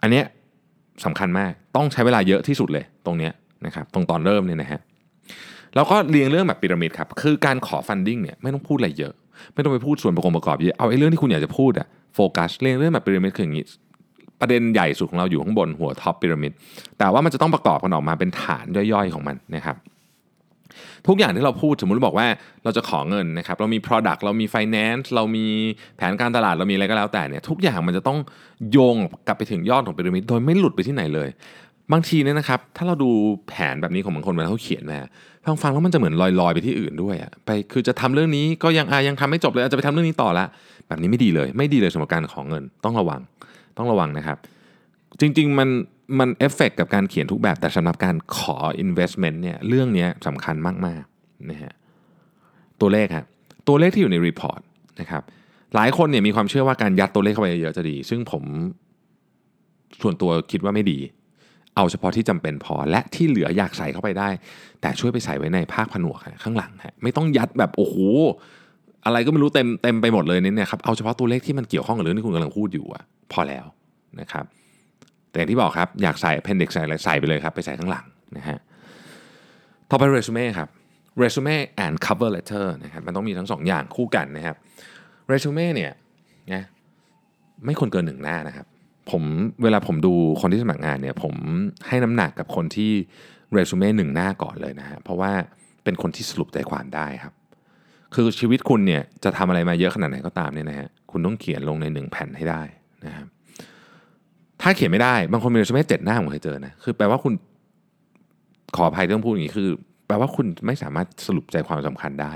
[0.02, 0.26] อันเนี้ย
[1.06, 3.32] สำคัญมากต้องใช้เวลาเยอะที่สุดเลยตรงเนี้ย
[3.66, 4.80] นะครับตรงตอนเริ่มเนี่ยนะฮะ
[5.76, 9.13] แล้วก็เรียงเรื่องแบบพีระมิดครับคือการขอ funding เนี่ยไม่ต้องพูดอะไรเยอะ
[9.54, 13.65] ไม่ต้องไปพูดส่วนประกอบประกอบเยอะเอาไอ้เรื่องที่คุณอยากจะพูดอะโฟกัสเรื่องเรื่องแบบพีระมิดคืออย่างนี้
[14.41, 16.52] ประเด็นใหญ่สุดของเราอยู่ข้างบนหัวท็อปพีระมิด
[17.00, 19.78] แต่ว่ามันจะต้องประกอบกันออกมาเป็นฐานย่อยๆของมันนะครับ
[21.08, 22.28] ทุกอย่างที่เราพูดสมมติบอกว่า
[22.63, 25.46] เราจะขอเงินนะครับเรามี Product เรามี Finance เรามี
[25.98, 28.19] แผนการตลาดเรามีอะไรก็แล้วแต่เนี่ยทุกอย่างมันจะต้อง
[28.72, 28.96] โยง
[29.28, 31.30] กลับไปถึงยอดของพีระมิดโดยไม่หลุดไปที่ไหนเลย
[31.91, 33.10] บางทีเนี่ยนะครับ ถ้าเราดู
[33.48, 35.00] แผนแบบนี้ของบางคนเวลาเขาเขียนมา
[35.46, 40.46] ฟังฟังแล้วมันจะเหมือนลอยๆไปที่อื่นด้วยอะไปคือจะทำเรื่องนี้ก็ยังอายังทำไม่จบเลยอาจจะไปทำเรื่องนี้ต่อละ
[40.88, 43.22] แบบนี้ไม่ดีเลย ไม่ดีเลยสำหรับการขอเงิน ต้องระวัง
[43.78, 44.38] ต้องระวังนะครับ
[45.19, 45.69] จริงๆมัน
[46.19, 51.74] มันเอฟเฟกกับการเขียนทุกแบบแต่สำหรับการขอ investment เนี่ยเรื่องนี้สำคัญมากๆนะฮะ
[52.82, 53.26] ตัวเลขครับ
[53.67, 54.62] ตัวเลขที่อยู่ใน report
[55.00, 55.24] นะครับ
[55.76, 58.43] หลายคนเนี่ยมีความเชื่อว่าการยัดตัวเลขเข้าไปเยอะจะดี ซึ่งผม
[60.02, 61.00] ส่วนตัวคิดว่าไม่ดี
[61.75, 64.29] เอาเฉพาะที่จำเป็นพอ และที่เหลืออยากใส่เข้าไปได้
[64.81, 67.95] แต่ช่วยไปใส่ไว้ในภาคผนวกข้างหลังฮะไม่ต้องยัดแบบโอ้โห
[69.05, 73.65] อะไรก็ไม่รู้เต็มเต็มไปหมดเลยเนี่ยครับเอาเฉพาะตัวเลขที่มันเกี่ยวข้องกับเรื่องที่คุณกำลังพูดอยู่อะพอแล้ว
[74.19, 74.45] นะครับ
[75.29, 78.05] แต่อย่างที่บอกครับอยากใส่ appendix ใส่อะไรใส่ไปเลยครับไปใส่ข้างหลัง
[78.38, 78.59] นะฮะ
[79.89, 80.69] ต่อไปเรซูเม่ครับ
[81.19, 81.55] เรซูเม่
[81.86, 84.55] and cover letter นะครับมันต้องมีทั้งสองอย่างคู่กันนะครับ
[85.27, 85.91] เรซูเม่เนี่ย
[86.53, 86.63] นะ
[87.65, 88.65] ไม่ควรเกินหนึ่งหน้านะครับ
[89.12, 89.24] ผม
[89.63, 91.34] เวลาผมดูคนที่สมัครงานเนี่ยผม
[91.88, 92.92] ให้น้ำหนักกับคนที่
[93.54, 95.32] เรซูเม่หนึ่งหน้าก่อนเลยนะฮะเพราะว่า
[95.84, 97.34] เป็นคนที่สรุปใจความได้ครับ
[98.16, 102.62] คือชีวิตคุณเนี่ยจะทำอะไรมาเยอะขนาดไหนก็ตามเนี่ยนะฮะคุณต้องเขียนลงในหนึ่งแผ่นให้ได้
[103.06, 103.28] นะครับ
[104.62, 107.34] ถ้าเขียนไม่ได้บางคนมีเรซูเม่เจ็ดหน้าผมเคยเจอนะคือแปลว่าคุณ
[108.76, 109.70] ขออภัยที่ต้องพูดอย่างนี้คือ
[110.08, 112.34] แปลว่าคุณไม่สามารถสรุปใจความสำคัญได้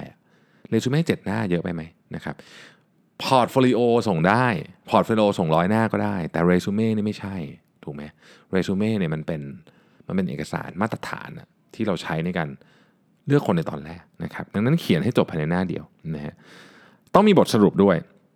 [0.69, 1.81] เรซูเม่เจ็ดหน้าเยอะไปไหม
[2.15, 2.35] นะครับ
[3.27, 4.45] portfolio ส่งได้
[4.89, 7.35] portfolio ส่งร้อยหน้าก็ได้ แต่เรซูเม่นี่ไม่ใช่
[7.83, 8.03] ถูกไหม
[8.51, 9.41] เรซูเม่เนี่ยมันเป็น
[10.07, 12.49] มันเป็นเอกสารมาตรฐานอะที่เราใช้ในการ
[13.27, 15.83] เลือกคนในตอนแรกนะครับดังนั้นเขียนให้จบภายในหน้าเดียว
[16.15, 16.33] นะฮะ
[17.13, 17.95] ต้องมีบทสรุปด้วย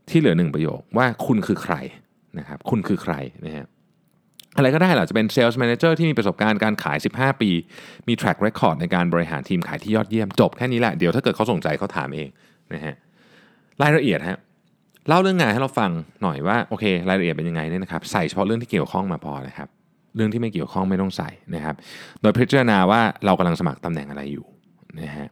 [0.09, 1.75] ที่เหลือหนึ่งประโยคว่าคุณคือใคร
[2.39, 3.13] นะครับคุณคือใคร
[3.45, 3.65] นะฮะ
[4.57, 7.49] อะไรก็ได้หรอจะเป็น Sales Manager ที่มีประสบการณ์การขาย 15 ปี
[8.07, 12.29] มี track record ในการบริหารทีมขายที่ยอดเยี่ยมจบแค่นี้แหละ เดี๋ยวถ้าเกิดเขาสนใจเขาถามเอง
[12.73, 12.95] นะฮะ
[13.81, 14.39] รายละเอียดฮะ
[15.07, 15.91] เล่าเรื่องงานให้เราฟัง
[16.23, 19.67] หน่อยว่าโอเครายละเอียดเป็นยังไงเนี่ยนะครับใส่เฉพาะเรื่องที่เกี่ยวข้องมาพอนะครับ
[20.15, 21.75] เรื่องที่ไม่เกี่ยวข้องไม่ต้องใส่นะครับ
[22.21, 24.45] โดยพิจารณาว่าเรากำลังสมัครตำแหน่งอะไรอยู่
[24.99, 25.27] นะฮะ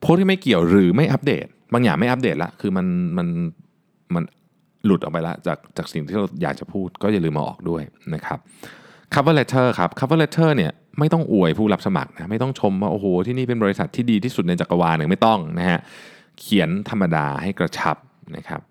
[0.00, 2.86] โพสที่ไม่เกี่ยวหรือไม่อัปเดต บางอย่างไม่อัปเดตละคือมัน
[3.18, 3.28] มัน
[4.14, 4.24] มัน
[4.86, 7.82] หลุดออกไปละจากจากสิ่งที่เราอยากจะพูดก็อย่าลืมมาออกด้วย
[8.14, 8.38] นะครับ
[9.14, 15.80] cover letter ครับ cover letter เนี่ยไม่ต้องอวยผู้รับสมัครนะไม่ต้องชมว่าโอ้โหที่นี่เป็นบริษัทที่ดีที่สุดในจักรวาลเนี่ยไม่ต้องนะฮะ
[16.40, 17.96] เขียนธรรมดาให้กระชับ
[18.36, 18.62] นะครับ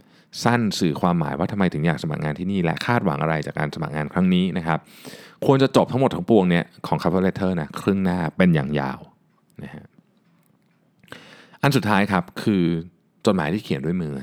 [0.44, 4.80] สั้นสื่อความหมายว่าทำไมถึงอยากสมัครงานที่นี่ และคาดหวังอะไรจากการสมัครงานครั้งนี้นะครับ
[5.46, 9.00] ควรจะจบทั้งหมดทั้งปวงเนี่ยของ cover letter นะครึ่งหน้าเป็นอย่างยาว
[9.64, 9.86] นะฮะ
[11.62, 12.64] อันสุดท้ายครับคือ
[13.26, 14.14] จดหมายที่เขียนด้วยมือ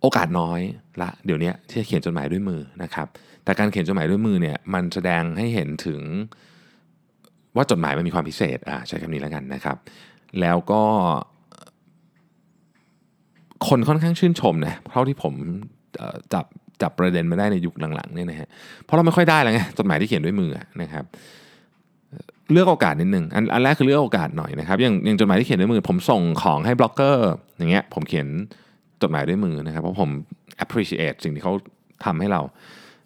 [0.00, 0.60] โอกาสน้อย
[1.02, 3.06] ละเดี๋ยวนี้ที่จะเขียนจดหมายด้วยมือนะครับ
[3.44, 6.00] แต่การเขียนจดหมายด้วยมือเนี่ยมันแสดงให้เห็นถึง
[7.56, 9.76] ว่าจดหมายมันมีความพิเศษอ่าใช้คำนี้แล้วกันนะครับ
[10.40, 10.82] แล้วก็
[13.68, 15.34] คนค่อนข้างชื่นชมนะเท่าที่ผม
[16.34, 16.46] จับ
[16.82, 18.48] จับประเด็นมาได้ในยุคหลังๆเนี่ยนะฮะ
[18.84, 20.50] เพราะเราไม่ค่อยได้แล้วไงจดหมายที่เขียนด้วยมือ
[20.82, 21.04] นะครับ
[22.52, 28.26] เลือกโอกาสนิดนึงอันอันแรกคือเลือกโอกาสหน่อยนะครับอย่างอย่างจดหมายที่เขียนด้วยมือ ผมส่งของให้บล็อกเกอร์อย่างเงี้ยผมเขียน
[29.02, 30.10] จดหมายด้วยมือนะครับเพราะผม
[30.64, 31.52] appreciate สิ่งที่เขา
[32.04, 32.40] ทำให้เรา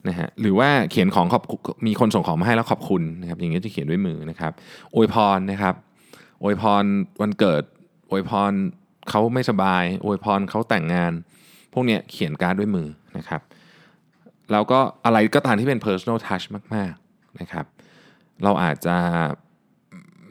[0.09, 1.43] นะฮะหรือว่าเขียนของขอบ
[1.87, 4.53] มีคนส่งของมาให้แล้วขอบคุณนะครับอย่างเงี้ยจะเขียนด้วยมือนะครับ
[4.95, 5.75] อวยพรนะครับ
[6.43, 6.85] อวยพร
[7.21, 7.63] วันเกิด
[8.11, 8.53] อวยพร
[9.11, 11.13] เขาไม่สบายอวยพรเขาแต่งงาน
[11.73, 12.89] พวกเนี้ยเขียนการ์ดด้วยมือ
[13.19, 13.41] นะครับ
[14.53, 17.67] แล้วก็อะไรก็ตามที่เป็น personal touch มากๆนะครับ
[18.45, 18.97] เราอาจจะ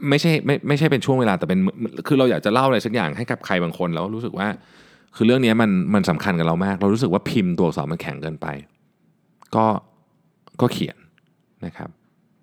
[0.09, 1.59] ไม่ใช่ไม่ไม่ใช่เป็นช่วงเวลาแต่เป็น
[2.07, 4.47] คือเราอยากจะเล่าอะไรสักอย่างให้กับใครบางคนแล้วรู้สึกว่า
[5.15, 8.47] คือเรื่องนี้มันมันสำคัญกับเรามาก เรารู้สึกว่าพิมพ์ตัวอักษรมันแข็งเกินไป
[9.55, 9.65] ก็
[10.61, 10.97] ก็เขียน
[11.65, 11.89] นะครับ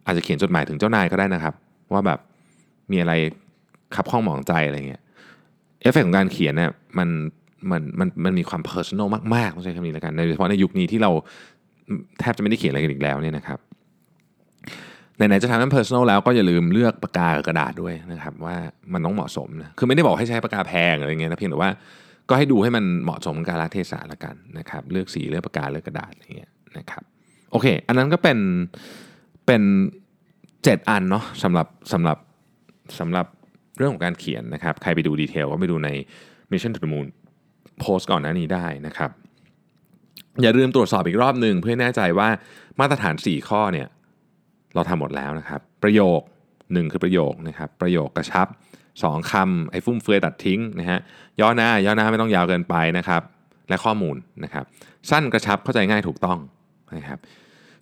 [0.07, 1.55] อาจจะเขียนจดหมายถึงเจ้านายก็ได้นะครับ
[1.93, 2.19] ว่าแบบ
[2.91, 3.13] มีอะไร
[3.95, 5.03] คับข้องหมองใจอะไรเงี้ย
[5.83, 7.09] เอฟเฟกของการเขียนเนี่ยมัน
[7.71, 11.11] มันมันมันมีความ personal มากๆต้องใช้คำนี้แล้วกันโดยเฉพาะในยุคนี้ที่เรา
[12.21, 13.59] แทบจะไม่ได้เขียนอะไรกันอีกแล้วเนี่ยนะครับ
[15.17, 18.57] ไหนๆจะทำให้ personal แล้วก็อย่าลืมเลือกปากกากับกระดาษด้วยนะครับว่า
[18.93, 21.71] มันต้องเหมาะสมนะคือไม่ได้บอกให้ใช้ปากกาแพงอะไรเงี้ยนะเพียงแต่ว่า
[22.29, 27.03] ก็ให้ดูให้มันเหมาะสมกับกาลเทศะละกันนะครับเลือกสีเลือกปากกาเลือกกระดาษอะไรเงี้ยนะครับ
[27.51, 28.39] โอเค อันนั้นก็เป็น
[29.47, 29.63] เป็น
[30.65, 32.19] เจ็ดอันเนาะสำหรับสำหรับ
[32.99, 33.27] สำหรับ
[33.77, 35.91] เรื่องของการเขียนนะครับ ใครไปดูดีเทลก็ไปดูใน
[36.51, 37.07] Mission to the Moon
[37.81, 39.11] โพสต์ก่อนหน้านี้ได้นะครับ
[40.43, 42.29] อย่าลืมตรวจสอบอีกรอบหนึ่งเพื่อแน่ใจว่า
[42.81, 43.89] มาตรฐาน 4 ข้อเนี่ย
[44.75, 46.21] เราทำหมดแล้วนะครับ ประโยค
[46.57, 48.47] 1 คือประโยคนะครับ ประโยคกระชับ
[48.91, 51.01] 2คำไอ้ฟุ่มเฟือยตัดทิ้งนะฮะ
[51.41, 53.23] ย่อหน้าย่อหน้าไม่ต้องยาวเกินไปนะครับ
[53.69, 54.65] และข้อมูลนะครับ
[55.11, 56.39] สั้นกระชับเข้าใจง่ายถูกต้อง
[56.97, 57.19] นะครับ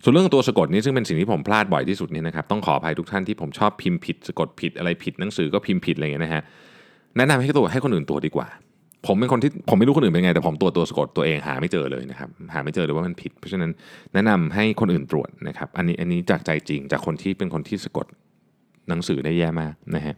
[0.03, 6.41] ส่วนเรื่องตัวสะกดนี่ซึ่งเป็นสิ่งที่ผมพลาดบ่อยที่สุดนี่นะครับต้องขออภัยทุกท่านที่ผมชอบพิมพ์ผิดสะกดผิดอะไรผิดหนังสือก็พิมพ์ผิดอะไรอย่างเงี้ยนะฮะ
[7.17, 8.47] แนะนำให้ตัวให้คนอื่นตัวดีกว่า
[9.07, 13.71] ผมเป็นคนที่ผมไม่รู้คนอื่นเป็นไงแต่ผมตัวตัวสะกดตัวเองหาไม่เจอเลยนะครับหาไม่เจอเลยว่ามันผิด เพราะฉะนั้น
[14.13, 18.05] แนะนำให้คนอื่นตรวจนะครับอันนี้อันนี้จากใจจริงจากคนที่เป็นคนที่สะกด
[18.89, 20.15] หนังสือได้แย่มากนะฮะ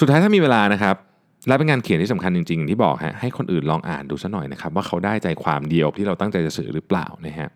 [0.00, 0.96] สุดท้ายถ้ามีเวลานะครับ
[1.48, 7.48] และเป็นงานเขียนที่สำคัญจริงๆอย่างที่บอกฮะให้คนอื่นลองอ่านดูสัหน่อยนะครับว่าเขาได้ใจความเดียวที่เราตั้งใจจะสื่อหรือเปล่านะฮะ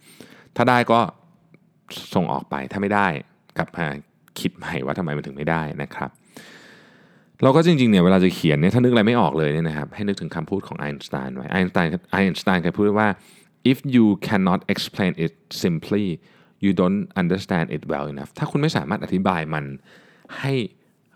[0.56, 1.00] ถ้าได้ก็
[2.14, 3.06] ส่งออกไปถ้าไม่ได้
[3.58, 3.86] กลับมา
[4.40, 6.10] คิดใหม่ว่าทำไมมันถึงไม่ได้นะครับ
[7.42, 13.08] เราก็จริงๆเนี่ยเวลาจะเขียนเนี่ยถ้านึกอะไรไม่ออกเลยเนี่ยนะครับให้นึกถึงคำพูดของไอน์สไตน์ไว้ไอน์สไตน์ไอน์สไตน์เคยพูดว่า
[13.72, 16.06] if you cannot explain it simply
[16.64, 19.64] you don't understand it well enough ถ้าคุณไม่สามารถอธิบายมัน
[20.38, 20.52] ให้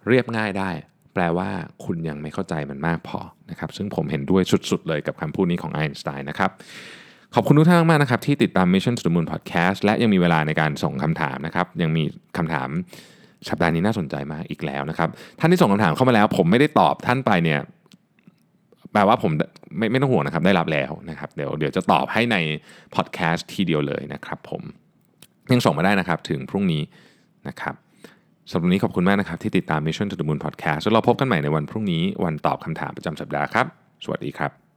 [0.08, 0.70] เรียบง่ายได้
[1.14, 1.48] แปลว่า
[1.84, 6.50] คุณยังไม่เข้าใจมันมากพอนะครับซึ่งผมเห็นด้วยสุดๆเลยกับคำพูดนี้ของไอน์สไตน์นะครับ
[7.34, 12.02] ขอบคุณทุกท่านมากนะครับ ที่ติดตาม Mission to the Moon Podcast และยังมีเวลาในการส่งคำถามนะครับ ยังมี
[12.36, 12.68] คำถาม
[13.48, 15.08] สัปดาห์นี้น่าสนใจมากอีกแล้วนะครับ
[15.40, 17.60] ท่านที่ส่งคำถามเข้ามาแล้ว ผมไม่ได้ตอบท่านไปเนี่ย
[18.92, 19.30] แปลว่าผม
[19.78, 22.36] ไม่ไม่ต้องห่วงนะครับได้รับแล้วนะครับเดี๋ยวเดี๋ยวจะตอบให้ใน
[22.94, 24.62] พอดแคสต์ทีเดียวเลยนะครับผม
[25.52, 26.82] ยังส่งมาได้นะครับถึงพรุ่งนี้
[27.48, 27.74] นะครับ
[28.50, 33.66] สำหรับวันนี้ขอบคุณมากนะครับ ที่ติดตาม Mission to the Moon Podcast แล้วเราพบกันใหม่ในวันพรุ่งนี้วันตอบคำถามประจำสัปดาห์ครับ
[34.04, 34.69] สวัสดีครับ